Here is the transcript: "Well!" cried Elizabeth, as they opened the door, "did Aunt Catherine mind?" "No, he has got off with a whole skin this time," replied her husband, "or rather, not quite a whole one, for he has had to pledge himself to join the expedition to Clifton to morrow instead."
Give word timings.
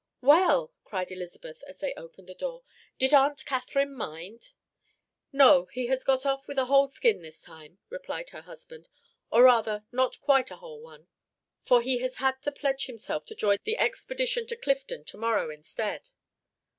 "Well!" 0.21 0.73
cried 0.83 1.11
Elizabeth, 1.11 1.63
as 1.67 1.77
they 1.77 1.93
opened 1.93 2.25
the 2.25 2.33
door, 2.33 2.63
"did 2.97 3.13
Aunt 3.13 3.45
Catherine 3.45 3.93
mind?" 3.93 4.51
"No, 5.31 5.65
he 5.65 5.85
has 5.93 6.03
got 6.03 6.25
off 6.25 6.47
with 6.47 6.57
a 6.57 6.65
whole 6.65 6.87
skin 6.87 7.21
this 7.21 7.43
time," 7.43 7.77
replied 7.87 8.31
her 8.31 8.41
husband, 8.41 8.87
"or 9.31 9.43
rather, 9.43 9.85
not 9.91 10.19
quite 10.19 10.49
a 10.49 10.55
whole 10.55 10.81
one, 10.81 11.07
for 11.65 11.83
he 11.83 11.99
has 11.99 12.15
had 12.15 12.41
to 12.41 12.51
pledge 12.51 12.87
himself 12.87 13.27
to 13.27 13.35
join 13.35 13.59
the 13.63 13.77
expedition 13.77 14.47
to 14.47 14.55
Clifton 14.55 15.03
to 15.05 15.17
morrow 15.19 15.51
instead." 15.51 16.09